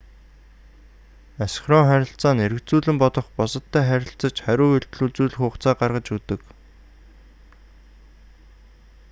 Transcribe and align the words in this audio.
асинхрон 1.45 1.83
харилцаа 1.89 2.31
нь 2.33 2.43
эргэцүүлэн 2.47 2.97
бодох 3.03 3.27
бусадтай 3.37 3.83
харилцаж 3.87 4.35
хариу 4.45 4.67
үйлдэл 4.71 5.05
үзүүлэх 5.05 5.39
хугацааг 5.41 5.77
гаргаж 5.79 6.07
өгдөг 6.15 6.41